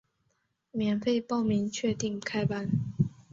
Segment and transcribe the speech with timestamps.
[0.71, 2.67] 免费报名，确定开班